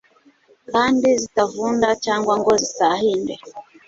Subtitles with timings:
[0.71, 3.33] kandi zitavunda cyangwa ngo zisahinde